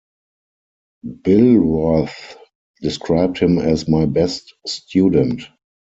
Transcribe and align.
Billroth 1.05 2.35
described 2.81 3.37
him 3.37 3.59
as 3.59 3.87
my 3.87 4.07
best 4.07 4.55
student. 4.65 5.43